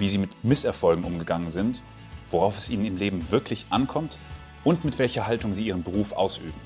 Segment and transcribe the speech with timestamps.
[0.00, 1.82] wie Sie mit Misserfolgen umgegangen sind,
[2.30, 4.18] worauf es Ihnen im Leben wirklich ankommt
[4.64, 6.60] und mit welcher Haltung Sie Ihren Beruf ausüben.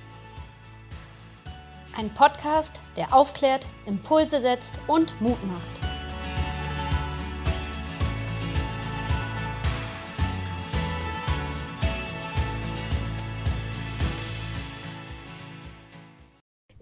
[1.96, 5.83] Ein Podcast, der aufklärt, Impulse setzt und Mut macht.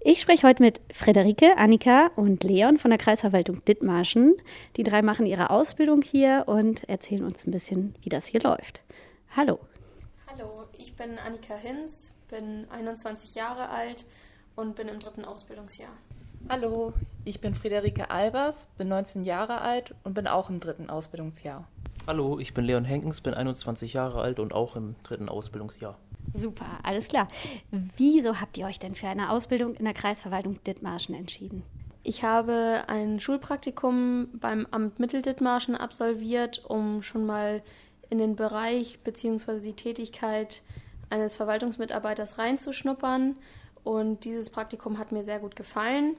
[0.04, 4.34] Ich spreche heute mit Frederike, Annika und Leon von der Kreisverwaltung Dithmarschen.
[4.76, 8.82] Die drei machen ihre Ausbildung hier und erzählen uns ein bisschen, wie das hier läuft.
[9.36, 9.60] Hallo.
[10.26, 14.04] Hallo, ich bin Annika Hinz, bin 21 Jahre alt
[14.56, 15.92] und bin im dritten Ausbildungsjahr.
[16.48, 21.68] Hallo, ich bin Friederike Albers, bin 19 Jahre alt und bin auch im dritten Ausbildungsjahr.
[22.08, 25.96] Hallo, ich bin Leon Henkens, bin 21 Jahre alt und auch im dritten Ausbildungsjahr.
[26.32, 27.28] Super, alles klar.
[27.96, 31.62] Wieso habt ihr euch denn für eine Ausbildung in der Kreisverwaltung Dithmarschen entschieden?
[32.04, 37.62] Ich habe ein Schulpraktikum beim Amt Mitteldithmarschen absolviert, um schon mal
[38.10, 39.60] in den Bereich bzw.
[39.60, 40.62] die Tätigkeit
[41.10, 43.36] eines Verwaltungsmitarbeiters reinzuschnuppern
[43.84, 46.16] und dieses Praktikum hat mir sehr gut gefallen.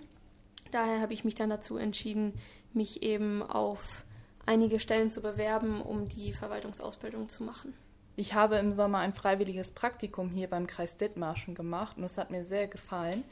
[0.71, 2.33] Daher habe ich mich dann dazu entschieden,
[2.73, 4.05] mich eben auf
[4.45, 7.73] einige Stellen zu bewerben, um die Verwaltungsausbildung zu machen.
[8.15, 12.31] Ich habe im Sommer ein freiwilliges Praktikum hier beim Kreis Dithmarschen gemacht und es hat
[12.31, 13.23] mir sehr gefallen.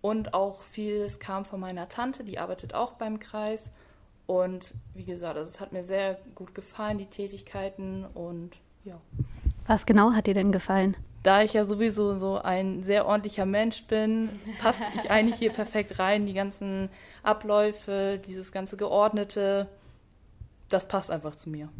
[0.00, 3.70] Und auch vieles kam von meiner Tante, die arbeitet auch beim Kreis.
[4.26, 9.00] Und wie gesagt, also es hat mir sehr gut gefallen, die Tätigkeiten und ja.
[9.66, 10.96] Was genau hat dir denn gefallen?
[11.24, 14.28] da ich ja sowieso so ein sehr ordentlicher Mensch bin,
[14.60, 16.26] passe ich eigentlich hier perfekt rein.
[16.26, 16.90] Die ganzen
[17.22, 19.66] Abläufe, dieses ganze Geordnete,
[20.68, 21.70] das passt einfach zu mir.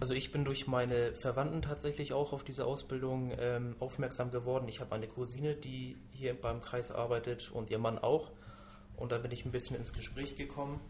[0.00, 4.66] Also ich bin durch meine Verwandten tatsächlich auch auf diese Ausbildung ähm, aufmerksam geworden.
[4.66, 8.30] Ich habe eine Cousine, die hier beim Kreis arbeitet und ihr Mann auch.
[8.96, 10.80] Und da bin ich ein bisschen ins Gespräch gekommen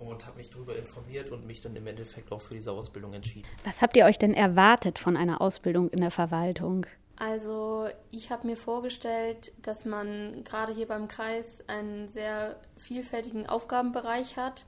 [0.00, 3.46] und habe mich darüber informiert und mich dann im Endeffekt auch für diese Ausbildung entschieden.
[3.62, 6.86] Was habt ihr euch denn erwartet von einer Ausbildung in der Verwaltung?
[7.16, 14.36] Also ich habe mir vorgestellt, dass man gerade hier beim Kreis einen sehr vielfältigen Aufgabenbereich
[14.36, 14.64] hat,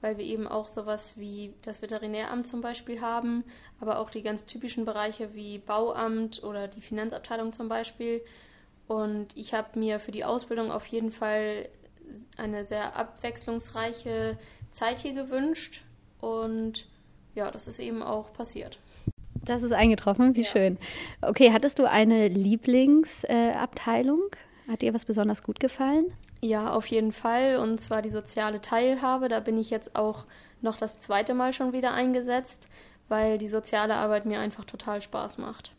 [0.00, 3.44] weil wir eben auch sowas wie das Veterinäramt zum Beispiel haben,
[3.80, 8.22] aber auch die ganz typischen Bereiche wie Bauamt oder die Finanzabteilung zum Beispiel.
[8.88, 11.68] Und ich habe mir für die Ausbildung auf jeden Fall
[12.36, 14.38] eine sehr abwechslungsreiche
[14.70, 15.82] Zeit hier gewünscht
[16.20, 16.86] und
[17.34, 18.78] ja, das ist eben auch passiert.
[19.44, 20.50] Das ist eingetroffen, wie ja.
[20.50, 20.78] schön.
[21.22, 24.18] Okay, hattest du eine Lieblingsabteilung?
[24.18, 26.12] Äh, Hat dir was besonders gut gefallen?
[26.46, 27.56] Ja, auf jeden Fall.
[27.56, 29.28] Und zwar die soziale Teilhabe.
[29.28, 30.26] Da bin ich jetzt auch
[30.62, 32.68] noch das zweite Mal schon wieder eingesetzt,
[33.08, 35.72] weil die soziale Arbeit mir einfach total Spaß macht.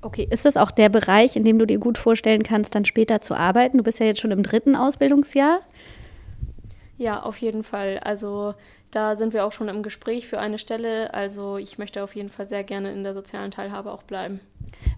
[0.00, 3.20] Okay, ist das auch der Bereich, in dem du dir gut vorstellen kannst, dann später
[3.20, 3.76] zu arbeiten?
[3.76, 5.60] Du bist ja jetzt schon im dritten Ausbildungsjahr.
[6.96, 7.98] Ja, auf jeden Fall.
[7.98, 8.54] Also
[8.92, 11.12] da sind wir auch schon im Gespräch für eine Stelle.
[11.12, 14.40] Also ich möchte auf jeden Fall sehr gerne in der sozialen Teilhabe auch bleiben.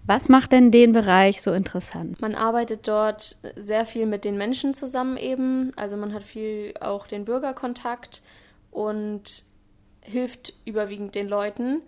[0.07, 2.21] Was macht denn den Bereich so interessant?
[2.21, 5.73] Man arbeitet dort sehr viel mit den Menschen zusammen eben.
[5.77, 8.23] Also man hat viel auch den Bürgerkontakt
[8.71, 9.45] und
[10.03, 11.83] hilft überwiegend den Leuten.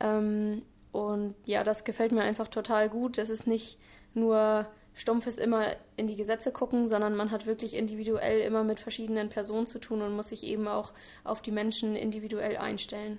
[0.00, 3.16] Ähm, und ja, das gefällt mir einfach total gut.
[3.16, 3.78] Es ist nicht
[4.14, 9.30] nur stumpfes immer in die Gesetze gucken, sondern man hat wirklich individuell immer mit verschiedenen
[9.30, 10.92] Personen zu tun und muss sich eben auch
[11.24, 13.18] auf die Menschen individuell einstellen.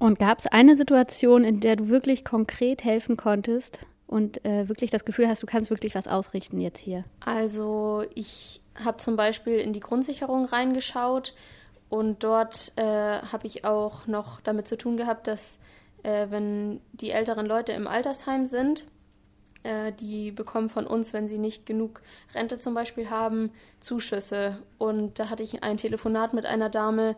[0.00, 4.90] Und gab es eine Situation, in der du wirklich konkret helfen konntest und äh, wirklich
[4.90, 7.04] das Gefühl hast, du kannst wirklich was ausrichten jetzt hier?
[7.24, 11.34] Also ich habe zum Beispiel in die Grundsicherung reingeschaut
[11.90, 15.58] und dort äh, habe ich auch noch damit zu tun gehabt, dass
[16.02, 18.86] äh, wenn die älteren Leute im Altersheim sind,
[19.64, 22.00] äh, die bekommen von uns, wenn sie nicht genug
[22.34, 23.50] Rente zum Beispiel haben,
[23.80, 24.56] Zuschüsse.
[24.78, 27.16] Und da hatte ich ein Telefonat mit einer Dame,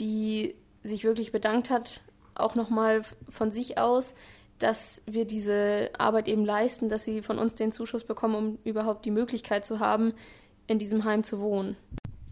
[0.00, 2.02] die sich wirklich bedankt hat,
[2.34, 4.14] auch nochmal von sich aus,
[4.58, 9.04] dass wir diese Arbeit eben leisten, dass sie von uns den Zuschuss bekommen, um überhaupt
[9.04, 10.14] die Möglichkeit zu haben,
[10.66, 11.76] in diesem Heim zu wohnen.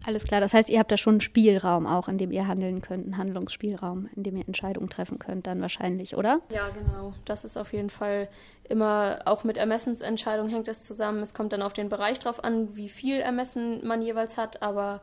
[0.05, 2.81] Alles klar, das heißt, ihr habt da schon einen Spielraum auch, in dem ihr handeln
[2.81, 6.41] könnt, einen Handlungsspielraum, in dem ihr Entscheidungen treffen könnt, dann wahrscheinlich, oder?
[6.49, 7.13] Ja, genau.
[7.23, 8.27] Das ist auf jeden Fall
[8.67, 11.23] immer, auch mit Ermessensentscheidungen hängt das zusammen.
[11.23, 15.01] Es kommt dann auf den Bereich drauf an, wie viel Ermessen man jeweils hat, aber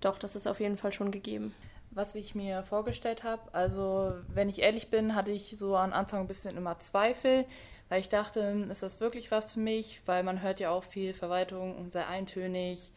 [0.00, 1.54] doch, das ist auf jeden Fall schon gegeben.
[1.94, 3.42] Was ich mir vorgestellt habe.
[3.52, 7.44] Also, wenn ich ehrlich bin, hatte ich so am Anfang ein bisschen immer Zweifel,
[7.88, 8.40] weil ich dachte,
[8.70, 10.00] ist das wirklich was für mich?
[10.06, 12.92] Weil man hört ja auch viel Verwaltung und sehr eintönig,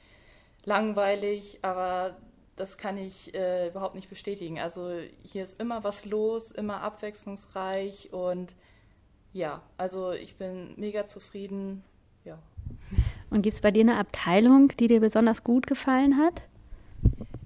[0.64, 2.16] langweilig, aber
[2.56, 4.60] das kann ich äh, überhaupt nicht bestätigen.
[4.60, 4.92] Also
[5.24, 8.54] hier ist immer was los, immer abwechslungsreich und
[9.34, 11.84] ja, also ich bin mega zufrieden.
[12.24, 12.40] Ja.
[13.30, 16.44] Und gibt es bei dir eine Abteilung, die dir besonders gut gefallen hat?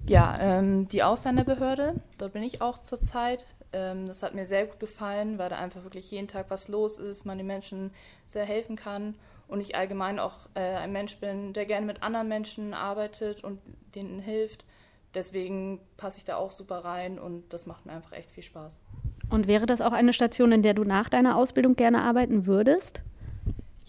[0.08, 3.44] Ja, ähm, die Ausländerbehörde, dort bin ich auch zurzeit.
[3.72, 6.98] Ähm, das hat mir sehr gut gefallen, weil da einfach wirklich jeden Tag was los
[6.98, 7.92] ist, man den Menschen
[8.26, 9.14] sehr helfen kann
[9.46, 13.60] und ich allgemein auch äh, ein Mensch bin, der gerne mit anderen Menschen arbeitet und
[13.94, 14.64] denen hilft.
[15.14, 18.80] Deswegen passe ich da auch super rein und das macht mir einfach echt viel Spaß.
[19.28, 23.02] Und wäre das auch eine Station, in der du nach deiner Ausbildung gerne arbeiten würdest?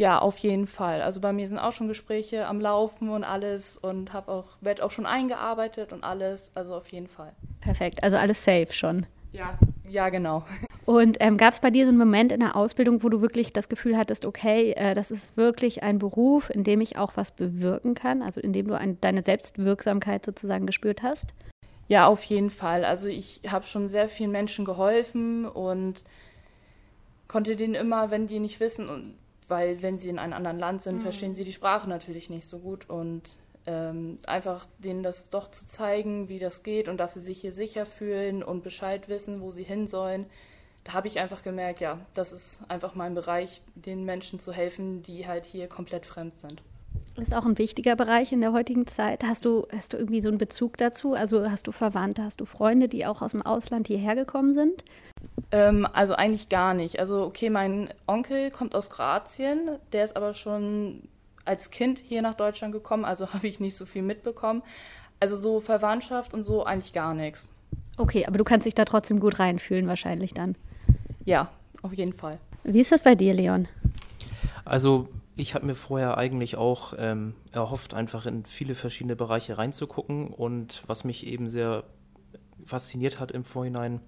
[0.01, 1.03] Ja, auf jeden Fall.
[1.03, 4.83] Also bei mir sind auch schon Gespräche am Laufen und alles und habe auch werde
[4.83, 6.49] auch schon eingearbeitet und alles.
[6.55, 7.33] Also auf jeden Fall.
[7.59, 8.01] Perfekt.
[8.01, 9.05] Also alles safe schon.
[9.31, 10.43] Ja, ja genau.
[10.87, 13.53] Und ähm, gab es bei dir so einen Moment in der Ausbildung, wo du wirklich
[13.53, 17.31] das Gefühl hattest, okay, äh, das ist wirklich ein Beruf, in dem ich auch was
[17.31, 21.35] bewirken kann, also in dem du ein, deine Selbstwirksamkeit sozusagen gespürt hast?
[21.87, 22.83] Ja, auf jeden Fall.
[22.83, 26.03] Also ich habe schon sehr vielen Menschen geholfen und
[27.27, 29.15] konnte denen immer, wenn die nicht wissen,
[29.51, 31.01] weil wenn sie in einem anderen Land sind, mhm.
[31.01, 33.35] verstehen sie die Sprache natürlich nicht so gut und
[33.67, 37.51] ähm, einfach denen das doch zu zeigen, wie das geht und dass sie sich hier
[37.51, 40.25] sicher fühlen und Bescheid wissen, wo sie hin sollen.
[40.83, 45.03] Da habe ich einfach gemerkt, ja, das ist einfach mein Bereich, den Menschen zu helfen,
[45.03, 46.63] die halt hier komplett fremd sind.
[47.15, 49.23] Das ist auch ein wichtiger Bereich in der heutigen Zeit.
[49.23, 51.13] Hast du, hast du irgendwie so einen Bezug dazu?
[51.13, 54.83] Also hast du Verwandte, hast du Freunde, die auch aus dem Ausland hierher gekommen sind?
[55.51, 56.99] Ähm, also eigentlich gar nicht.
[56.99, 61.07] Also okay, mein Onkel kommt aus Kroatien, der ist aber schon
[61.45, 64.63] als Kind hier nach Deutschland gekommen, also habe ich nicht so viel mitbekommen.
[65.19, 67.53] Also so Verwandtschaft und so eigentlich gar nichts.
[67.97, 70.55] Okay, aber du kannst dich da trotzdem gut reinfühlen wahrscheinlich dann.
[71.25, 71.51] Ja,
[71.83, 72.39] auf jeden Fall.
[72.63, 73.67] Wie ist das bei dir, Leon?
[74.65, 80.27] Also ich habe mir vorher eigentlich auch ähm, erhofft, einfach in viele verschiedene Bereiche reinzugucken.
[80.27, 81.83] Und was mich eben sehr
[82.65, 84.01] fasziniert hat im Vorhinein,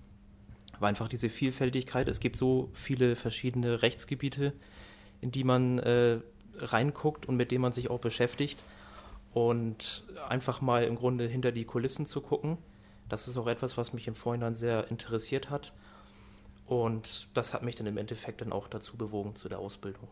[0.79, 2.07] war einfach diese Vielfältigkeit.
[2.07, 4.53] Es gibt so viele verschiedene Rechtsgebiete,
[5.21, 6.19] in die man äh,
[6.57, 8.61] reinguckt und mit denen man sich auch beschäftigt.
[9.33, 12.57] Und einfach mal im Grunde hinter die Kulissen zu gucken,
[13.09, 15.73] das ist auch etwas, was mich im Vorhinein sehr interessiert hat.
[16.65, 20.07] Und das hat mich dann im Endeffekt dann auch dazu bewogen zu der Ausbildung.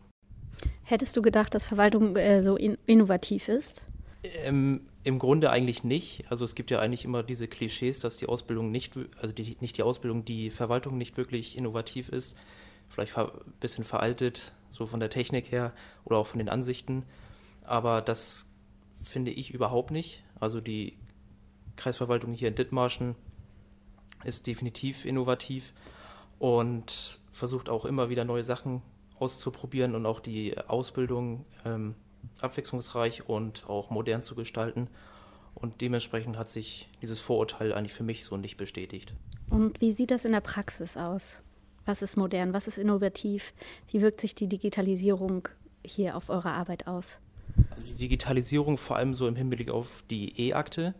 [0.84, 3.86] Hättest du gedacht, dass Verwaltung äh, so in innovativ ist?
[4.22, 6.24] Ähm, Im Grunde eigentlich nicht.
[6.30, 9.76] Also es gibt ja eigentlich immer diese Klischees, dass die Ausbildung nicht, also die, nicht
[9.76, 12.36] die Ausbildung, die Verwaltung nicht wirklich innovativ ist.
[12.88, 13.28] Vielleicht ein
[13.58, 15.72] bisschen veraltet, so von der Technik her
[16.04, 17.04] oder auch von den Ansichten.
[17.64, 18.52] Aber das
[19.02, 20.22] finde ich überhaupt nicht.
[20.38, 20.96] Also die
[21.76, 23.16] Kreisverwaltung hier in Dithmarschen
[24.24, 25.72] ist definitiv innovativ
[26.38, 28.82] und versucht auch immer wieder neue Sachen
[29.18, 31.94] auszuprobieren und auch die Ausbildung ähm,
[32.40, 34.88] abwechslungsreich und auch modern zu gestalten.
[35.54, 39.14] Und dementsprechend hat sich dieses Vorurteil eigentlich für mich so nicht bestätigt.
[39.50, 41.42] Und wie sieht das in der Praxis aus?
[41.84, 42.52] Was ist modern?
[42.52, 43.52] Was ist innovativ?
[43.88, 45.48] Wie wirkt sich die Digitalisierung
[45.84, 47.18] hier auf eure Arbeit aus?
[47.70, 50.94] Also die Digitalisierung vor allem so im Hinblick auf die E-Akte.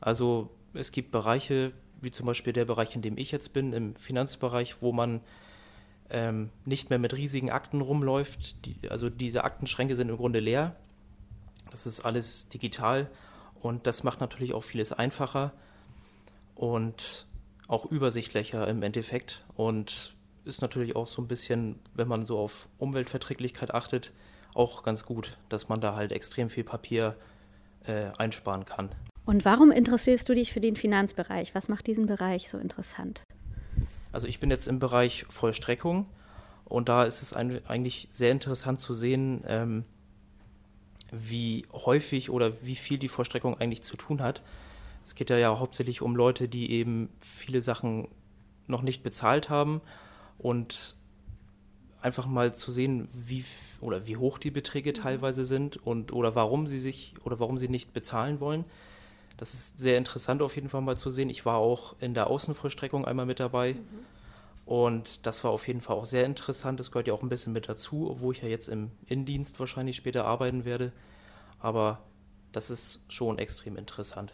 [0.00, 3.94] Also es gibt Bereiche, wie zum Beispiel der Bereich, in dem ich jetzt bin, im
[3.96, 5.20] Finanzbereich, wo man
[6.12, 8.66] ähm, nicht mehr mit riesigen Akten rumläuft.
[8.66, 10.76] Die, also diese Aktenschränke sind im Grunde leer.
[11.70, 13.10] Das ist alles digital
[13.60, 15.52] und das macht natürlich auch vieles einfacher
[16.54, 17.26] und
[17.66, 20.14] auch übersichtlicher im Endeffekt und
[20.44, 24.12] ist natürlich auch so ein bisschen, wenn man so auf Umweltverträglichkeit achtet,
[24.54, 27.16] auch ganz gut, dass man da halt extrem viel Papier
[27.86, 28.90] äh, einsparen kann.
[29.24, 31.54] Und warum interessierst du dich für den Finanzbereich?
[31.54, 33.22] Was macht diesen Bereich so interessant?
[34.12, 36.06] Also ich bin jetzt im Bereich Vollstreckung
[36.64, 39.84] und da ist es ein, eigentlich sehr interessant zu sehen, ähm,
[41.10, 44.42] wie häufig oder wie viel die Vollstreckung eigentlich zu tun hat.
[45.04, 48.08] Es geht ja, ja hauptsächlich um Leute, die eben viele Sachen
[48.66, 49.80] noch nicht bezahlt haben
[50.38, 50.96] und
[52.00, 53.44] einfach mal zu sehen, wie
[53.80, 54.94] oder wie hoch die Beträge mhm.
[54.94, 58.64] teilweise sind und oder warum sie sich oder warum sie nicht bezahlen wollen.
[59.42, 61.28] Das ist sehr interessant auf jeden Fall mal zu sehen.
[61.28, 63.72] Ich war auch in der Außenvollstreckung einmal mit dabei.
[63.72, 63.80] Mhm.
[64.66, 66.78] Und das war auf jeden Fall auch sehr interessant.
[66.78, 69.96] Das gehört ja auch ein bisschen mit dazu, obwohl ich ja jetzt im Innendienst wahrscheinlich
[69.96, 70.92] später arbeiten werde.
[71.58, 72.04] Aber
[72.52, 74.32] das ist schon extrem interessant.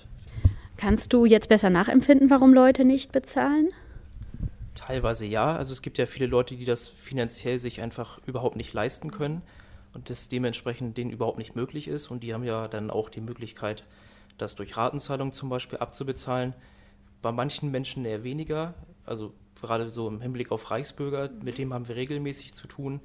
[0.76, 3.70] Kannst du jetzt besser nachempfinden, warum Leute nicht bezahlen?
[4.74, 5.56] Teilweise ja.
[5.56, 9.40] Also es gibt ja viele Leute, die das finanziell sich einfach überhaupt nicht leisten können
[9.94, 12.10] und das dementsprechend denen überhaupt nicht möglich ist.
[12.10, 13.84] Und die haben ja dann auch die Möglichkeit,
[14.38, 16.54] das durch Ratenzahlung zum Beispiel abzubezahlen.
[17.20, 18.74] bei manchen Menschen eher weniger.
[19.04, 23.00] Also gerade so im Hinblick auf Reichsbürger, mit dem haben wir regelmäßig zu tun.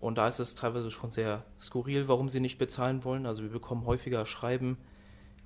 [0.00, 3.26] Und da ist es teilweise schon sehr skurril, warum sie nicht bezahlen wollen.
[3.26, 4.78] Also wir bekommen häufiger Schreiben,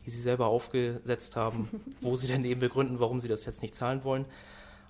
[0.04, 1.68] die sie selber aufgesetzt haben,
[2.00, 4.24] wo sie dann eben begründen, warum sie das jetzt nicht zahlen wollen.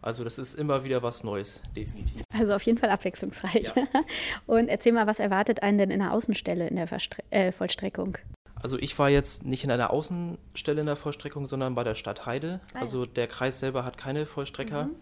[0.03, 2.23] Also das ist immer wieder was Neues, definitiv.
[2.33, 3.73] Also auf jeden Fall abwechslungsreich.
[3.75, 3.89] Ja.
[4.47, 8.19] Und erzähl mal, was erwartet einen denn in der Außenstelle in der Verstre äh, Vollstreckung?
[8.67, 12.27] Also ich war jetzt nicht in einer Außenstelle in der Vollstreckung, sondern bei der Stadt
[12.27, 12.59] Heide.
[12.73, 12.81] Ah, ja.
[12.81, 14.87] Also der Kreis selber hat keine Vollstrecker.
[14.87, 14.97] Mhm.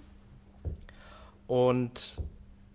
[1.47, 2.21] Und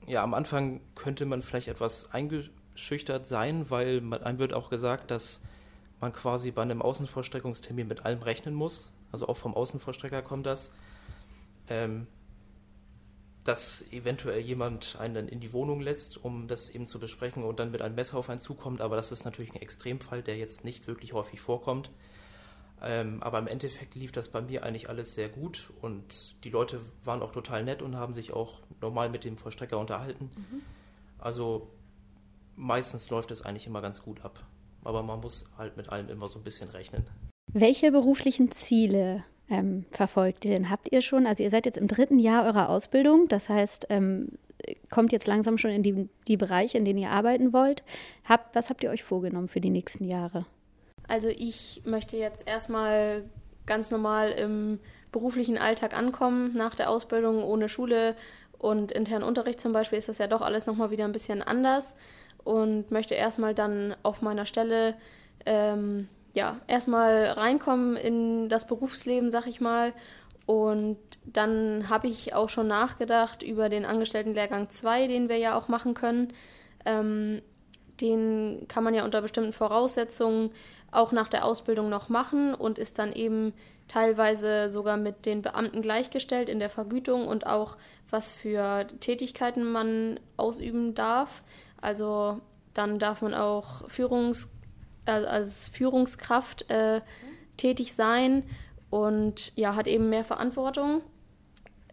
[0.08, 5.12] ja, am Anfang könnte man vielleicht etwas eingeschüchtert sein, weil man, einem wird auch gesagt,
[5.12, 5.42] dass
[6.02, 8.92] man quasi bei einem Außenvollstreckungstermin mit allem rechnen muss.
[9.12, 10.72] Also auch vom Außenvollstrecker kommt das.
[11.70, 12.08] Ähm,
[13.44, 17.60] dass eventuell jemand einen dann in die Wohnung lässt, um das eben zu besprechen und
[17.60, 18.82] dann mit einem Messer auf einen zukommt.
[18.82, 21.90] Aber das ist natürlich ein Extremfall, der jetzt nicht wirklich häufig vorkommt.
[22.82, 26.80] Ähm, aber im Endeffekt lief das bei mir eigentlich alles sehr gut und die Leute
[27.04, 30.30] waren auch total nett und haben sich auch normal mit dem Vollstrecker unterhalten.
[30.36, 30.62] Mhm.
[31.18, 31.70] Also
[32.56, 34.46] meistens läuft es eigentlich immer ganz gut ab.
[34.84, 37.06] Aber man muss halt mit allem immer so ein bisschen rechnen.
[37.52, 40.70] Welche beruflichen Ziele ähm, verfolgt ihr?
[40.70, 44.30] Habt ihr schon, also ihr seid jetzt im dritten Jahr eurer Ausbildung, das heißt, ähm,
[44.90, 47.84] kommt jetzt langsam schon in die, die Bereiche, in denen ihr arbeiten wollt.
[48.26, 50.46] Habt, was habt ihr euch vorgenommen für die nächsten Jahre?
[51.08, 53.24] Also ich möchte jetzt erstmal
[53.66, 54.80] ganz normal im
[55.12, 58.16] beruflichen Alltag ankommen, nach der Ausbildung ohne Schule
[58.58, 61.96] und internen Unterricht zum Beispiel ist das ja doch alles nochmal wieder ein bisschen anders
[62.44, 64.96] und möchte erstmal dann auf meiner Stelle
[65.46, 69.94] ähm, ja, erstmal reinkommen in das Berufsleben, sag ich mal.
[70.46, 75.68] Und dann habe ich auch schon nachgedacht über den Angestelltenlehrgang 2, den wir ja auch
[75.68, 76.34] machen können.
[76.86, 77.42] Ähm,
[78.02, 80.52] den kann man ja unter bestimmten Voraussetzungen
[80.92, 83.54] auch nach der Ausbildung noch machen und ist dann eben
[83.88, 87.78] teilweise sogar mit den Beamten gleichgestellt in der Vergütung und auch
[88.10, 91.44] was für Tätigkeiten man ausüben darf.
[91.82, 92.40] Also
[92.74, 94.48] dann darf man auch Führungs
[95.06, 97.02] als Führungskraft äh,
[97.58, 98.44] tätig sein
[98.90, 101.02] und ja, hat eben mehr Verantwortung.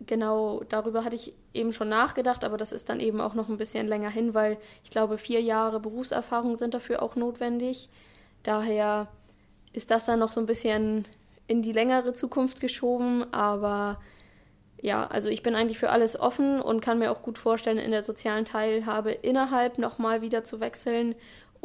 [0.04, 3.56] Genau darüber hatte ich eben schon nachgedacht, aber das ist dann eben auch noch ein
[3.56, 7.88] bisschen länger hin, weil ich glaube, vier Jahre Berufserfahrung sind dafür auch notwendig.
[8.42, 9.08] Daher
[9.72, 11.06] ist das dann noch so ein bisschen
[11.46, 13.98] in die längere Zukunft geschoben, aber
[14.80, 17.90] ja, also ich bin eigentlich für alles offen und kann mir auch gut vorstellen, in
[17.90, 21.14] der sozialen Teilhabe innerhalb nochmal wieder zu wechseln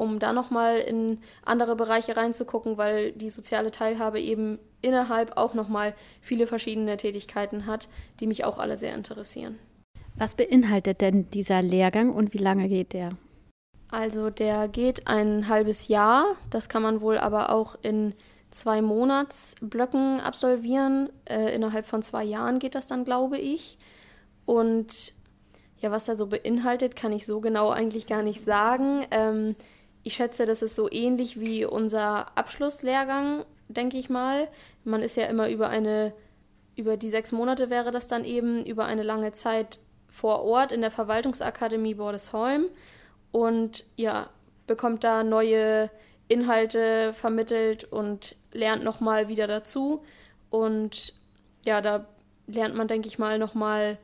[0.01, 5.93] um da nochmal in andere Bereiche reinzugucken, weil die soziale Teilhabe eben innerhalb auch nochmal
[6.21, 7.87] viele verschiedene Tätigkeiten hat,
[8.19, 9.59] die mich auch alle sehr interessieren.
[10.15, 13.11] Was beinhaltet denn dieser Lehrgang und wie lange geht der?
[13.91, 18.15] Also der geht ein halbes Jahr, das kann man wohl aber auch in
[18.49, 21.09] zwei Monatsblöcken absolvieren.
[21.25, 23.77] Äh, innerhalb von zwei Jahren geht das dann, glaube ich.
[24.45, 25.13] Und
[25.79, 29.05] ja, was er so beinhaltet, kann ich so genau eigentlich gar nicht sagen.
[29.11, 29.55] Ähm,
[30.03, 34.47] ich schätze, das ist so ähnlich wie unser Abschlusslehrgang, denke ich mal.
[34.83, 36.13] Man ist ja immer über eine,
[36.75, 39.79] über die sechs Monate wäre das dann eben, über eine lange Zeit
[40.09, 42.65] vor Ort in der Verwaltungsakademie Bordesholm
[43.31, 44.29] und ja,
[44.67, 45.89] bekommt da neue
[46.27, 50.03] Inhalte vermittelt und lernt nochmal wieder dazu.
[50.49, 51.13] Und
[51.65, 52.07] ja, da
[52.47, 53.97] lernt man, denke ich mal, nochmal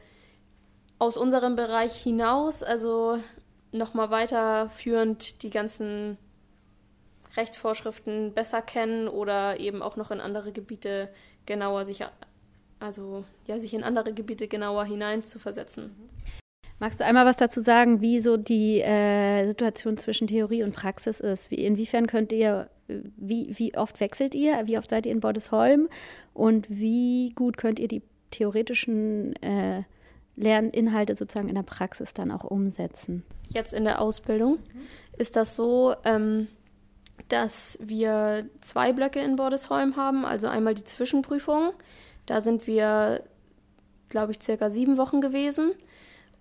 [1.00, 2.64] aus unserem Bereich hinaus.
[2.64, 3.20] Also
[3.72, 6.18] nochmal weiterführend die ganzen
[7.36, 11.10] Rechtsvorschriften besser kennen oder eben auch noch in andere Gebiete
[11.46, 12.04] genauer sich,
[12.80, 15.96] also ja, sich in andere Gebiete genauer hinein zu versetzen.
[16.80, 21.20] Magst du einmal was dazu sagen, wie so die äh, Situation zwischen Theorie und Praxis
[21.20, 21.50] ist?
[21.50, 24.62] Wie, inwiefern könnt ihr, wie, wie oft wechselt ihr?
[24.66, 25.90] Wie oft seid ihr in Bordesholm?
[26.36, 29.84] Und wie gut könnt ihr die theoretischen äh,
[30.38, 33.24] Lerninhalte sozusagen in der Praxis dann auch umsetzen?
[33.50, 34.82] Jetzt in der Ausbildung mhm.
[35.18, 36.48] ist das so, ähm,
[37.28, 40.26] dass wir zwei Blöcke in Bordesholm haben.
[40.26, 41.72] Also einmal die Zwischenprüfung.
[42.26, 43.24] Da sind wir,
[44.10, 45.72] glaube ich, circa sieben Wochen gewesen.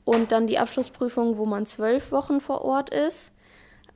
[0.04, 3.32] Und dann die Abschlussprüfung, wo man zwölf Wochen vor Ort ist.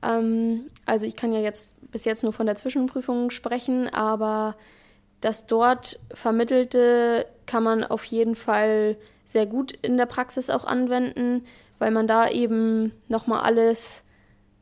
[0.01, 4.55] Ähm, also ich kann ja jetzt bis jetzt nur von der Zwischenprüfung sprechen, aber
[5.21, 8.97] das dort Vermittelte kann man auf jeden Fall
[9.31, 11.45] sehr gut in der Praxis auch anwenden,
[11.79, 14.03] weil man da eben nochmal alles,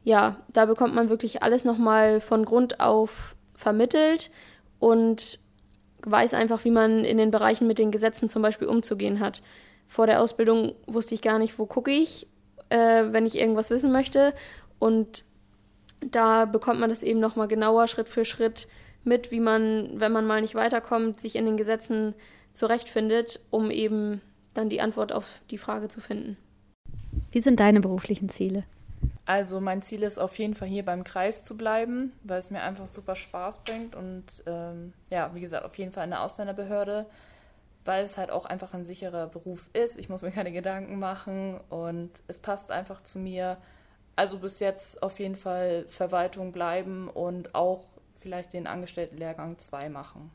[0.03, 4.31] ja, da bekommt man wirklich alles nochmal von Grund auf vermittelt
[4.79, 5.39] und
[6.03, 9.41] weiß einfach, wie man in den Bereichen mit den Gesetzen zum Beispiel umzugehen hat.
[9.87, 12.27] Vor der Ausbildung wusste ich gar nicht, wo gucke ich,
[12.69, 14.33] äh, wenn ich irgendwas wissen möchte.
[14.77, 15.25] Und
[15.99, 18.67] da bekommt man das eben nochmal genauer Schritt für Schritt
[19.03, 22.13] mit, wie man, wenn man mal nicht weiterkommt, sich in den Gesetzen
[22.53, 24.21] zurechtfindet, um eben
[24.53, 26.37] dann die Antwort auf die Frage zu finden.
[27.31, 28.63] Wie sind deine beruflichen Ziele?
[29.25, 32.63] Also mein Ziel ist auf jeden Fall hier beim Kreis zu bleiben, weil es mir
[32.63, 37.05] einfach super Spaß bringt und ähm, ja, wie gesagt, auf jeden Fall in der Ausländerbehörde,
[37.85, 39.99] weil es halt auch einfach ein sicherer Beruf ist.
[39.99, 43.57] Ich muss mir keine Gedanken machen und es passt einfach zu mir.
[44.15, 47.85] Also bis jetzt auf jeden Fall Verwaltung bleiben und auch
[48.19, 50.31] vielleicht den Angestelltenlehrgang 2 machen.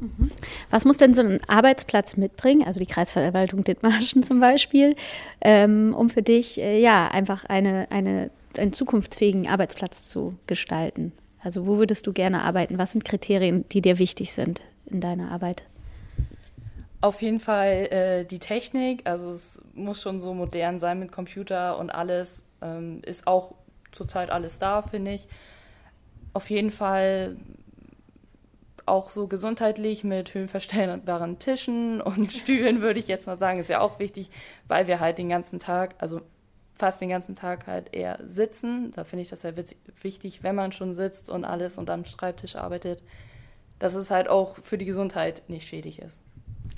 [0.00, 0.30] Mhm.
[0.70, 4.96] Was muss denn so ein Arbeitsplatz mitbringen, also die Kreisverwaltung Dithmarschen zum Beispiel,
[5.40, 11.12] ähm, um für dich äh, ja einfach eine, eine, einen zukunftsfähigen Arbeitsplatz zu gestalten?
[11.42, 12.78] Also wo würdest du gerne arbeiten?
[12.78, 15.62] Was sind Kriterien, die dir wichtig sind in deiner Arbeit?
[17.00, 21.78] Auf jeden Fall äh, die Technik, also es muss schon so modern sein mit Computer
[21.78, 22.44] und alles.
[22.62, 23.54] Ähm, ist auch
[23.92, 25.28] zurzeit alles da, finde ich.
[26.32, 27.36] Auf jeden Fall
[28.86, 33.80] auch so gesundheitlich mit höhenverstellbaren Tischen und Stühlen, würde ich jetzt mal sagen, ist ja
[33.80, 34.30] auch wichtig,
[34.68, 36.20] weil wir halt den ganzen Tag, also
[36.74, 38.92] fast den ganzen Tag halt eher sitzen.
[38.94, 39.52] Da finde ich das ja
[40.02, 43.02] wichtig, wenn man schon sitzt und alles und am Schreibtisch arbeitet,
[43.78, 46.20] dass es halt auch für die Gesundheit nicht schädlich ist.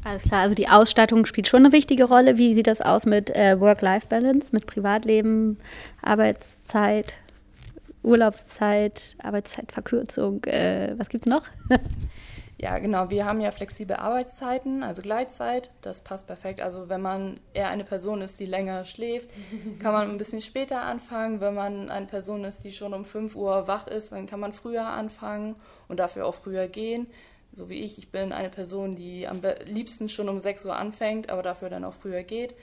[0.04, 2.38] Alles klar, also die Ausstattung spielt schon eine wichtige Rolle.
[2.38, 5.58] Wie sieht das aus mit äh, Work-Life-Balance, mit Privatleben,
[6.02, 7.14] Arbeitszeit?
[8.08, 11.44] Urlaubszeit, Arbeitszeitverkürzung, äh, was gibt es noch?
[12.58, 13.10] ja, genau.
[13.10, 15.70] Wir haben ja flexible Arbeitszeiten, also Gleitzeit.
[15.82, 16.62] Das passt perfekt.
[16.62, 19.28] Also wenn man eher eine Person ist, die länger schläft,
[19.78, 21.40] kann man ein bisschen später anfangen.
[21.42, 24.54] Wenn man eine Person ist, die schon um 5 Uhr wach ist, dann kann man
[24.54, 25.54] früher anfangen
[25.86, 27.08] und dafür auch früher gehen.
[27.52, 27.98] So wie ich.
[27.98, 31.84] Ich bin eine Person, die am liebsten schon um 6 Uhr anfängt, aber dafür dann
[31.84, 32.54] auch früher geht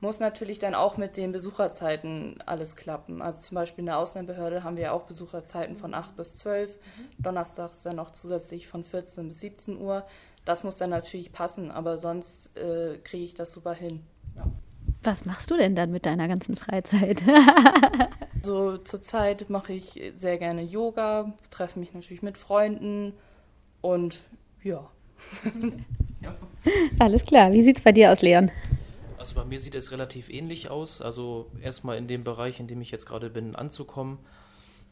[0.00, 3.20] muss natürlich dann auch mit den Besucherzeiten alles klappen.
[3.20, 6.70] Also zum Beispiel in der Ausländerbehörde haben wir ja auch Besucherzeiten von 8 bis 12,
[6.70, 7.22] mhm.
[7.22, 10.06] donnerstags dann noch zusätzlich von 14 bis 17 Uhr.
[10.44, 14.00] Das muss dann natürlich passen, aber sonst äh, kriege ich das super hin.
[14.36, 14.46] Ja.
[15.02, 17.24] Was machst du denn dann mit deiner ganzen Freizeit?
[18.42, 23.12] so zurzeit mache ich sehr gerne Yoga, treffe mich natürlich mit Freunden
[23.82, 24.20] und
[24.62, 24.90] ja.
[26.22, 26.34] ja.
[26.98, 27.52] Alles klar.
[27.52, 28.50] Wie sieht es bei dir aus, Leon?
[29.20, 31.02] Also bei mir sieht es relativ ähnlich aus.
[31.02, 34.18] Also erstmal in dem Bereich, in dem ich jetzt gerade bin, anzukommen.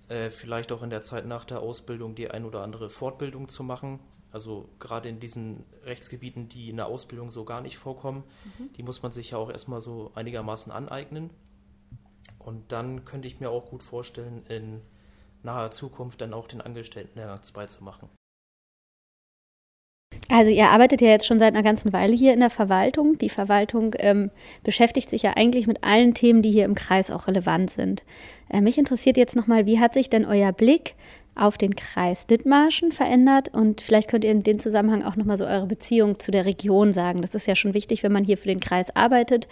[0.08, 3.62] Äh, vielleicht auch in der Zeit nach der Ausbildung die ein oder andere Fortbildung zu
[3.62, 4.00] machen.
[4.30, 8.22] Also gerade in diesen Rechtsgebieten, die in der Ausbildung so gar nicht vorkommen,
[8.58, 8.70] mhm.
[8.74, 11.30] die muss man sich ja auch erstmal so einigermaßen aneignen.
[12.38, 14.82] Und dann könnte ich mir auch gut vorstellen, in
[15.42, 18.10] naher Zukunft dann auch den Angestelltenlehrgang 2 zu machen.
[20.30, 23.16] Also ihr arbeitet ja jetzt schon seit einer ganzen Weile hier in der Verwaltung.
[23.16, 24.30] Die Verwaltung ähm,
[24.62, 28.04] beschäftigt sich ja eigentlich mit allen Themen, die hier im Kreis auch relevant sind.
[28.50, 30.96] Äh, mich interessiert jetzt nochmal, wie hat sich denn euer Blick
[31.34, 33.54] auf den Kreis Dithmarschen verändert?
[33.54, 36.92] Und vielleicht könnt ihr in dem Zusammenhang auch nochmal so eure Beziehung zu der Region
[36.92, 37.22] sagen.
[37.22, 39.48] Das ist ja schon wichtig, wenn man hier für den Kreis arbeitet,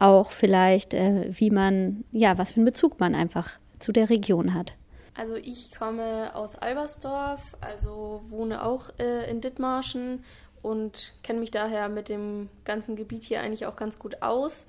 [0.00, 4.54] auch vielleicht, äh, wie man, ja, was für einen Bezug man einfach zu der Region
[4.54, 4.74] hat.
[5.14, 10.24] Also ich komme aus Albersdorf, also wohne auch äh, in Dithmarschen
[10.60, 14.66] und kenne mich daher mit dem ganzen Gebiet hier eigentlich auch ganz gut aus.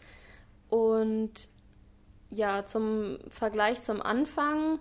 [0.69, 1.47] Und
[2.29, 4.79] ja, zum Vergleich zum Anfang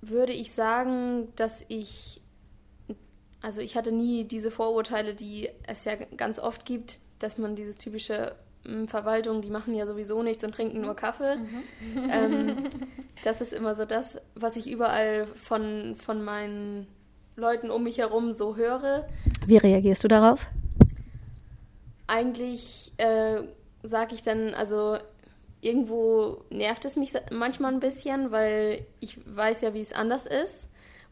[0.00, 2.20] würde ich sagen, dass ich,
[3.40, 7.78] also ich hatte nie diese Vorurteile, die es ja ganz oft gibt, dass man dieses
[7.78, 8.36] typische
[8.86, 11.36] Verwaltung, die machen ja sowieso nichts und trinken nur Kaffee.
[11.36, 11.64] Mhm.
[12.10, 12.56] Ähm,
[13.24, 16.86] das ist immer so das, was ich überall von, von meinen
[17.36, 19.08] Leuten um mich herum so höre.
[19.46, 20.46] Wie reagierst du darauf?
[22.06, 23.42] Eigentlich äh,
[23.82, 24.98] sage ich dann, also
[25.60, 30.66] irgendwo nervt es mich manchmal ein bisschen, weil ich weiß ja, wie es anders ist.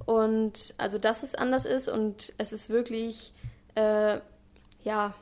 [0.05, 3.33] Und also, dass es anders ist und es ist wirklich,
[3.75, 4.21] äh,
[4.85, 5.15] ja,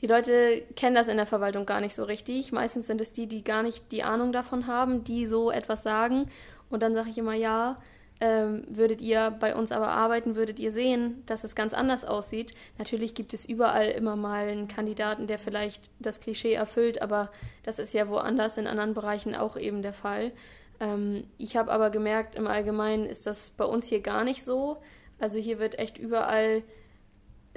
[0.00, 2.52] die Leute kennen das in der Verwaltung gar nicht so richtig.
[2.52, 6.30] Meistens sind es die, die gar nicht die Ahnung davon haben, die so etwas sagen.
[6.70, 7.78] Und dann sage ich immer, ja,
[8.20, 12.54] ähm, würdet ihr bei uns aber arbeiten, würdet ihr sehen, dass es ganz anders aussieht.
[12.76, 17.30] Natürlich gibt es überall immer mal einen Kandidaten, der vielleicht das Klischee erfüllt, aber
[17.62, 20.32] das ist ja woanders in anderen Bereichen auch eben der Fall.
[20.80, 24.78] Ähm, ich habe aber gemerkt, im Allgemeinen ist das bei uns hier gar nicht so.
[25.20, 26.62] Also hier wird echt überall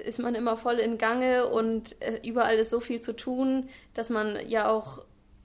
[0.01, 4.09] ist man immer voll in Gange und äh, überall ist so viel zu tun, dass
[4.09, 5.03] man ja auch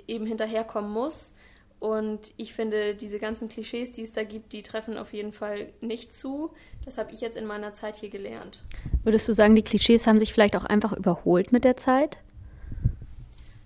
[0.08, 1.32] eben hinterherkommen muss.
[1.78, 5.72] Und ich finde, diese ganzen Klischees, die es da gibt, die treffen auf jeden Fall
[5.80, 6.50] nicht zu.
[6.84, 8.62] Das habe ich jetzt in meiner Zeit hier gelernt.
[9.04, 12.16] Würdest du sagen, die Klischees haben sich vielleicht auch einfach überholt mit der Zeit?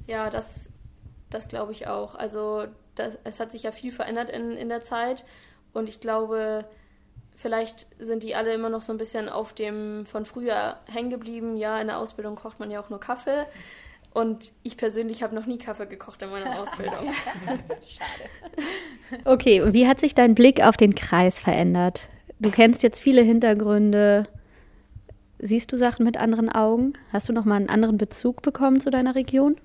[0.07, 0.70] Ja, das,
[1.31, 2.16] das glaube ich auch.
[2.16, 5.24] Also das, es hat sich ja viel verändert in, in der Zeit.
[5.72, 6.64] Und ich glaube,
[7.40, 11.57] vielleicht sind die alle immer noch so ein bisschen auf dem von früher hängen geblieben.
[11.57, 13.46] Ja, in der Ausbildung kocht man ja auch nur Kaffee.
[14.12, 17.12] Und ich persönlich habe noch nie Kaffee gekocht in meiner Ausbildung.
[17.88, 19.24] Schade.
[19.24, 22.09] Okay, und wie hat sich dein Blick auf den Kreis verändert?
[22.40, 24.26] Du kennst jetzt viele Hintergründe.
[25.38, 26.92] Siehst du Sachen mit anderen Augen?
[27.12, 29.57] Hast du noch mal einen anderen Bezug bekommen zu deiner Region?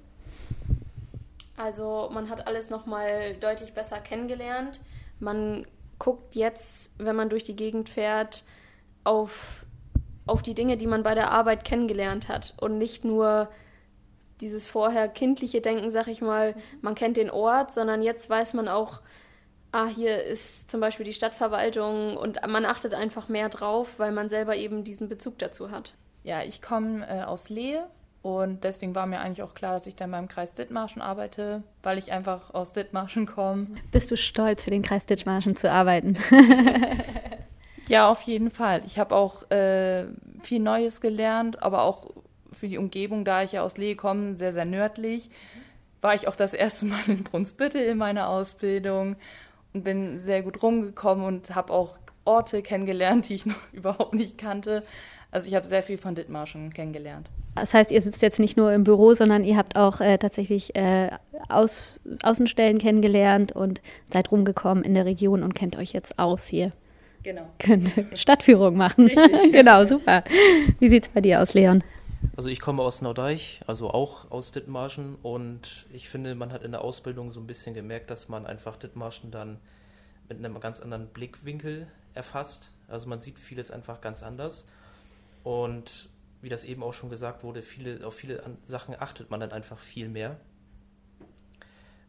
[1.58, 4.80] Also man hat alles noch mal deutlich besser kennengelernt.
[5.20, 5.66] Man
[6.00, 8.44] guckt jetzt, wenn man durch die Gegend fährt,
[9.04, 9.66] auf,
[10.26, 13.50] auf die Dinge, die man bei der Arbeit kennengelernt hat und nicht nur
[14.42, 18.68] dieses vorher kindliche Denken, sag ich mal, man kennt den Ort, sondern jetzt weiß man
[18.68, 19.02] auch,
[19.72, 24.30] ah, hier ist zum Beispiel die Stadtverwaltung und man achtet einfach mehr drauf, weil man
[24.30, 25.94] selber eben diesen Bezug dazu hat.
[26.24, 27.88] Ja, ich komme äh, aus Lehe
[28.26, 32.00] und deswegen war mir eigentlich auch klar, dass ich dann beim Kreis Dithmarschen arbeite, weil
[32.00, 33.68] ich einfach aus Dithmarschen komme.
[33.92, 36.18] Bist du stolz, für den Kreis Dithmarschen zu arbeiten?
[37.88, 38.82] ja, auf jeden Fall.
[38.88, 40.06] Ich habe auch äh,
[40.42, 42.08] viel Neues gelernt, aber auch
[42.52, 45.30] für die Umgebung, da ich ja aus Lehe komme, sehr, sehr nördlich,
[46.02, 49.18] war ich auch das erste Mal in Brunsbüttel in meiner Ausbildung
[49.74, 54.40] und bin sehr gut rumgekommen und habe auch Orte kennengelernt, die ich noch überhaupt nicht
[54.40, 54.84] kannte.
[55.30, 57.30] Also ich habe sehr viel von Dithmarschen kennengelernt.
[57.56, 60.76] Das heißt, ihr sitzt jetzt nicht nur im Büro, sondern ihr habt auch äh, tatsächlich
[60.76, 61.10] äh,
[61.48, 66.74] Aus, Außenstellen kennengelernt und seid rumgekommen in der Region und kennt euch jetzt aus hier.
[67.24, 67.48] Genau.
[67.60, 69.10] Könnt Stadtführung machen.
[69.52, 70.24] genau, super.
[70.80, 71.84] Wie sieht es bei dir aus, Leon?
[72.36, 76.72] Also ich komme aus Naudeich, also auch aus Dithmarschen und ich finde, man hat in
[76.72, 79.60] der Ausbildung so ein bisschen gemerkt, dass man einfach Dithmarschen dann
[80.28, 82.72] mit einem ganz anderen Blickwinkel erfasst.
[82.88, 84.66] Also man sieht vieles einfach ganz anders
[85.44, 86.10] und
[86.46, 89.80] wie das eben auch schon gesagt wurde, viele, auf viele Sachen achtet man dann einfach
[89.80, 90.40] viel mehr,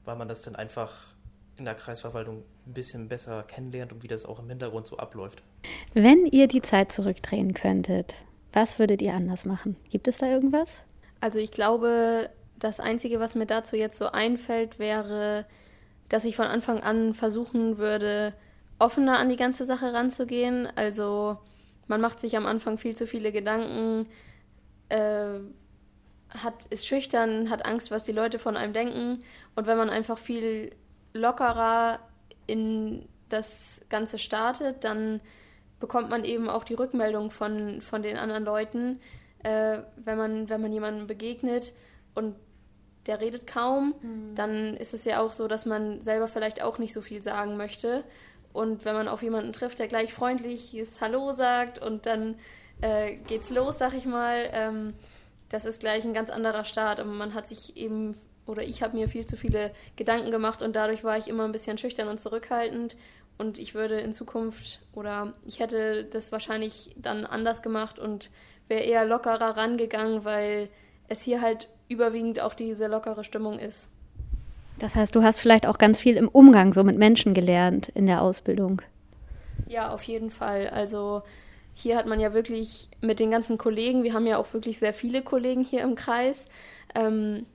[0.05, 0.93] weil man das dann einfach
[1.57, 5.43] in der Kreisverwaltung ein bisschen besser kennenlernt und wie das auch im Hintergrund so abläuft.
[5.95, 8.15] Wenn ihr die Zeit zurückdrehen könntet,
[8.53, 9.77] was würdet ihr anders machen?
[9.89, 10.83] Gibt es da irgendwas?
[11.21, 15.47] Also ich glaube, das Einzige, was mir dazu jetzt so einfällt, wäre,
[16.11, 18.35] dass ich von Anfang an versuchen würde,
[18.79, 20.69] offener an die ganze Sache ranzugehen.
[20.77, 21.39] Also
[21.89, 24.07] man macht sich am Anfang viel zu viele Gedanken,
[24.89, 25.41] äh,
[26.31, 29.23] hat, ist schüchtern, hat Angst, was die Leute von einem denken.
[29.55, 30.71] Und wenn man einfach viel
[31.15, 32.01] lockerer
[32.47, 35.21] in das Ganze startet, dann
[35.81, 39.01] bekommt man eben auch die Rückmeldung von, von den anderen Leuten,
[39.43, 41.75] äh, wenn, man, wenn man jemandem begegnet
[42.15, 42.35] und
[43.07, 44.35] der redet kaum, mhm.
[44.35, 47.57] dann ist es ja auch so, dass man selber vielleicht auch nicht so viel sagen
[47.57, 48.05] möchte.
[48.57, 52.37] Und wenn man auf jemanden trifft, der gleich freundlich ist, Hallo sagt und dann
[52.81, 54.95] äh, geht's los, sag ich mal, ähm,
[55.51, 56.99] das ist gleich ein ganz anderer Start.
[56.99, 58.17] Und man hat sich eben,
[58.47, 61.53] oder ich habe mir viel zu viele Gedanken gemacht und dadurch war ich immer ein
[61.53, 62.97] bisschen schüchtern und zurückhaltend.
[63.37, 68.31] Und ich würde in Zukunft oder ich hätte das wahrscheinlich dann anders gemacht und
[68.69, 70.71] wäre eher lockerer rangegangen, weil
[71.09, 73.91] es hier halt überwiegend auch diese lockere Stimmung ist.
[74.79, 78.07] Das heißt, du hast vielleicht auch ganz viel im Umgang so mit Menschen gelernt in
[78.07, 78.83] der Ausbildung.
[79.67, 80.69] Ja, auf jeden Fall.
[80.69, 81.23] Also
[81.75, 84.95] hier hat man ja wirklich mit den ganzen Kollegen, wir haben ja auch wirklich sehr
[84.95, 86.47] viele Kollegen hier im Kreis,
[86.95, 87.47] ähm,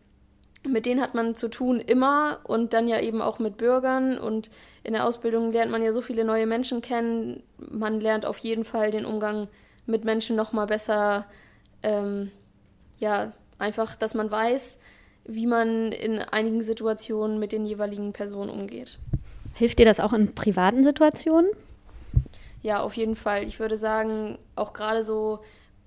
[0.63, 4.51] mit denen hat man zu tun immer und dann ja eben auch mit Bürgern und
[4.83, 7.41] in der Ausbildung lernt man ja so viele neue Menschen kennen.
[7.57, 9.47] Man lernt auf jeden Fall den Umgang
[9.87, 11.25] mit Menschen noch mal besser,
[11.81, 12.31] ähm,
[12.99, 14.77] ja einfach, dass man weiß,
[15.25, 18.97] wie man in einigen Situationen mit den jeweiligen Personen umgeht.
[19.53, 21.49] Hilft dir das auch in privaten Situationen?
[22.61, 23.43] Ja, auf jeden Fall.
[23.43, 25.39] Ich würde sagen, auch gerade so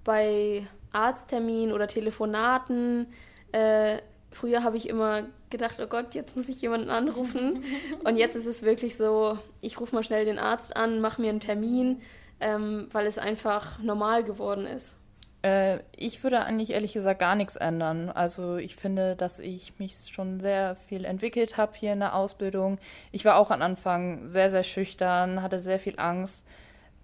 [0.05, 3.07] bei Arztterminen oder Telefonaten
[3.53, 3.99] äh,
[4.35, 7.65] Früher habe ich immer gedacht, oh Gott, jetzt muss ich jemanden anrufen.
[8.05, 11.31] Und jetzt ist es wirklich so, ich rufe mal schnell den Arzt an, mache mir
[11.31, 12.03] einen Termin,
[12.41, 14.97] ähm, weil es einfach normal geworden ist.
[15.45, 18.09] Äh, ich würde eigentlich ehrlich gesagt gar nichts ändern.
[18.09, 22.79] Also ich finde, dass ich mich schon sehr viel entwickelt habe hier in der Ausbildung.
[23.13, 26.47] Ich war auch am Anfang sehr, sehr schüchtern, hatte sehr viel Angst.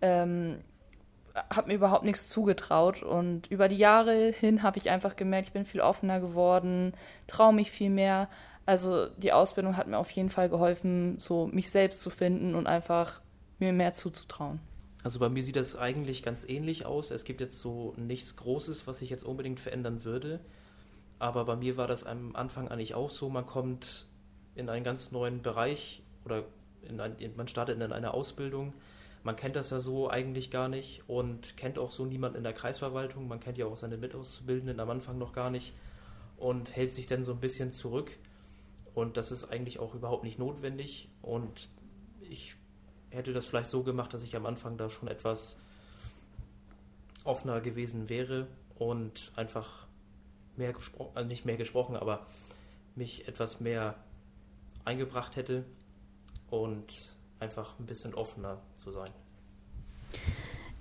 [0.00, 0.60] Ähm,
[1.54, 5.52] habe mir überhaupt nichts zugetraut und über die Jahre hin habe ich einfach gemerkt, ich
[5.52, 6.92] bin viel offener geworden,
[7.28, 8.28] traue mich viel mehr.
[8.66, 12.66] Also die Ausbildung hat mir auf jeden Fall geholfen, so mich selbst zu finden und
[12.66, 13.20] einfach
[13.58, 14.60] mir mehr zuzutrauen.
[15.02, 17.10] Also bei mir sieht das eigentlich ganz ähnlich aus.
[17.10, 20.40] Es gibt jetzt so nichts Großes, was ich jetzt unbedingt verändern würde.
[21.18, 23.28] Aber bei mir war das am Anfang eigentlich auch so.
[23.30, 24.06] Man kommt
[24.54, 26.44] in einen ganz neuen Bereich oder
[26.86, 28.74] ein, man startet in eine Ausbildung
[29.22, 32.52] man kennt das ja so eigentlich gar nicht und kennt auch so niemand in der
[32.52, 33.28] Kreisverwaltung.
[33.28, 35.74] Man kennt ja auch seine Mitauszubildenden am Anfang noch gar nicht
[36.38, 38.16] und hält sich dann so ein bisschen zurück.
[38.94, 41.10] Und das ist eigentlich auch überhaupt nicht notwendig.
[41.20, 41.68] Und
[42.22, 42.54] ich
[43.10, 45.60] hätte das vielleicht so gemacht, dass ich am Anfang da schon etwas
[47.24, 48.46] offener gewesen wäre
[48.78, 49.86] und einfach
[50.56, 52.26] mehr gesprochen, also nicht mehr gesprochen, aber
[52.94, 53.94] mich etwas mehr
[54.84, 55.64] eingebracht hätte
[56.50, 59.10] und einfach ein bisschen offener zu sein.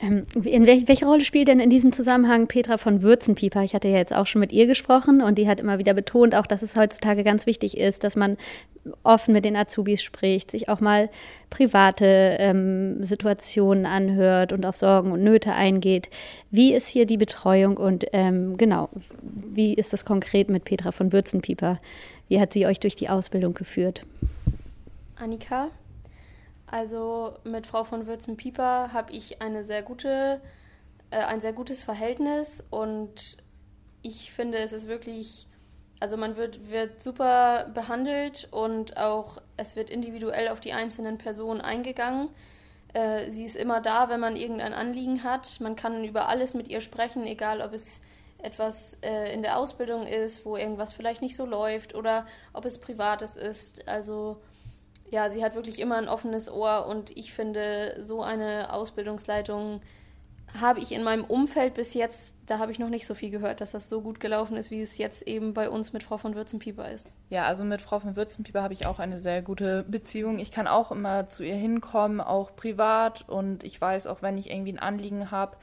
[0.01, 3.63] Ähm, in welch, welche Rolle spielt denn in diesem Zusammenhang Petra von Würzenpieper?
[3.63, 6.35] Ich hatte ja jetzt auch schon mit ihr gesprochen und die hat immer wieder betont,
[6.35, 8.37] auch dass es heutzutage ganz wichtig ist, dass man
[9.03, 11.09] offen mit den Azubis spricht, sich auch mal
[11.49, 16.09] private ähm, Situationen anhört und auf Sorgen und Nöte eingeht.
[16.49, 18.89] Wie ist hier die Betreuung und ähm, genau,
[19.21, 21.79] wie ist das konkret mit Petra von Würzenpieper?
[22.29, 24.05] Wie hat sie euch durch die Ausbildung geführt?
[25.17, 25.69] Annika,
[26.71, 30.41] also mit Frau von Würzen-Pieper habe ich eine sehr gute,
[31.11, 33.37] äh, ein sehr gutes Verhältnis und
[34.01, 35.47] ich finde, es ist wirklich,
[35.99, 41.61] also man wird, wird super behandelt und auch es wird individuell auf die einzelnen Personen
[41.61, 42.29] eingegangen.
[42.93, 45.59] Äh, sie ist immer da, wenn man irgendein Anliegen hat.
[45.59, 47.99] Man kann über alles mit ihr sprechen, egal ob es
[48.41, 52.79] etwas äh, in der Ausbildung ist, wo irgendwas vielleicht nicht so läuft oder ob es
[52.79, 53.87] privates ist.
[53.87, 54.41] Also
[55.11, 59.81] ja, sie hat wirklich immer ein offenes Ohr und ich finde, so eine Ausbildungsleitung
[60.59, 63.61] habe ich in meinem Umfeld bis jetzt, da habe ich noch nicht so viel gehört,
[63.61, 66.35] dass das so gut gelaufen ist, wie es jetzt eben bei uns mit Frau von
[66.35, 67.07] Würzenpieper ist.
[67.29, 70.39] Ja, also mit Frau von Würzenpieper habe ich auch eine sehr gute Beziehung.
[70.39, 74.49] Ich kann auch immer zu ihr hinkommen, auch privat und ich weiß auch, wenn ich
[74.49, 75.57] irgendwie ein Anliegen habe,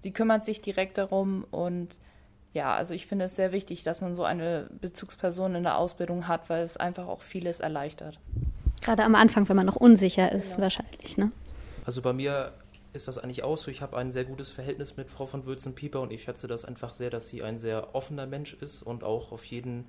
[0.00, 1.98] sie kümmert sich direkt darum und
[2.54, 6.28] ja, also ich finde es sehr wichtig, dass man so eine Bezugsperson in der Ausbildung
[6.28, 8.18] hat, weil es einfach auch vieles erleichtert.
[8.82, 10.62] Gerade am Anfang, wenn man noch unsicher ist, genau.
[10.62, 11.32] wahrscheinlich, ne?
[11.84, 12.52] Also bei mir
[12.92, 13.70] ist das eigentlich auch so.
[13.70, 16.92] Ich habe ein sehr gutes Verhältnis mit Frau von Würzen-Pieper und ich schätze das einfach
[16.92, 19.86] sehr, dass sie ein sehr offener Mensch ist und auch auf jeden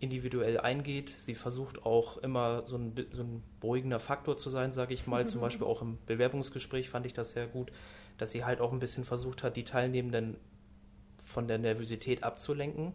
[0.00, 1.10] individuell eingeht.
[1.10, 5.24] Sie versucht auch immer so ein, so ein beruhigender Faktor zu sein, sage ich mal.
[5.24, 5.28] Mhm.
[5.28, 7.72] Zum Beispiel auch im Bewerbungsgespräch fand ich das sehr gut,
[8.18, 10.36] dass sie halt auch ein bisschen versucht hat, die Teilnehmenden
[11.24, 12.92] von der Nervosität abzulenken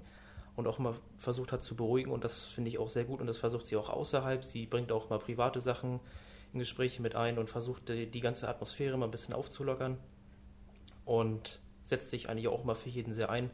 [0.55, 3.27] und auch immer versucht hat zu beruhigen und das finde ich auch sehr gut und
[3.27, 4.43] das versucht sie auch außerhalb.
[4.43, 5.99] Sie bringt auch mal private Sachen
[6.53, 9.97] in Gespräche mit ein und versucht die, die ganze Atmosphäre mal ein bisschen aufzulockern
[11.05, 13.49] und setzt sich eigentlich auch immer für jeden sehr ein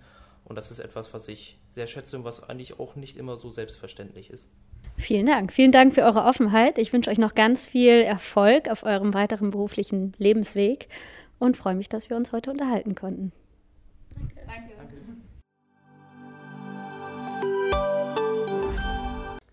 [0.46, 3.50] und das ist etwas, was ich sehr schätze und was eigentlich auch nicht immer so
[3.50, 4.50] selbstverständlich ist.
[4.98, 5.54] Vielen Dank.
[5.54, 6.78] Vielen Dank für eure Offenheit.
[6.78, 10.90] Ich wünsche euch noch ganz viel Erfolg auf eurem weiteren beruflichen Lebensweg
[11.38, 13.32] und freue mich, dass wir uns heute unterhalten konnten.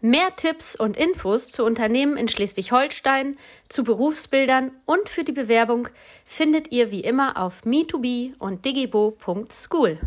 [0.07, 3.37] Mehr Tipps und Infos zu Unternehmen in Schleswig-Holstein,
[3.69, 5.89] zu Berufsbildern und für die Bewerbung
[6.25, 9.99] findet ihr wie immer auf me2be und digibo.school.